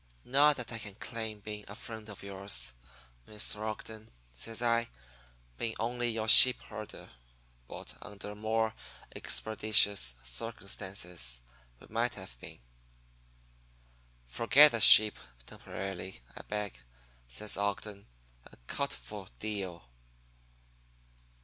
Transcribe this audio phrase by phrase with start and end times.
[0.25, 2.73] Not that I can claim being a friend of yours,
[3.27, 3.57] Mr.
[3.59, 4.89] Ogden,' says I,
[5.59, 7.07] 'being only your sheep herder;
[7.67, 8.73] but under more
[9.15, 11.43] expeditious circumstances
[11.79, 12.61] we might have been.'
[14.25, 16.81] "'Forget the sheep temporarily, I beg,'
[17.27, 18.07] says Ogden,
[18.45, 19.87] 'and cut for deal.'